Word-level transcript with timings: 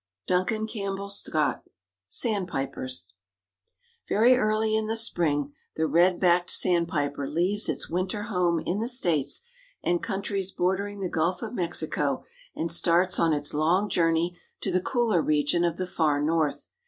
—Duncan 0.25 0.65
Campbell 0.65 1.09
Scott, 1.11 1.61
"Sandpipers." 2.07 3.13
Very 4.09 4.35
early 4.35 4.75
in 4.75 4.87
the 4.87 4.95
spring 4.95 5.53
the 5.75 5.85
Red 5.85 6.19
backed 6.19 6.49
Sandpiper 6.49 7.29
leaves 7.29 7.69
its 7.69 7.87
winter 7.87 8.23
home 8.23 8.59
in 8.65 8.79
the 8.79 8.87
States 8.87 9.43
and 9.83 10.01
countries 10.01 10.51
bordering 10.51 11.01
the 11.01 11.07
Gulf 11.07 11.43
of 11.43 11.53
Mexico 11.53 12.25
and 12.55 12.71
starts 12.71 13.19
on 13.19 13.31
its 13.31 13.53
long 13.53 13.89
journey 13.89 14.35
to 14.61 14.71
the 14.71 14.81
cooler 14.81 15.21
region 15.21 15.63
of 15.63 15.77
the 15.77 15.85
far 15.85 16.19
north. 16.19 16.69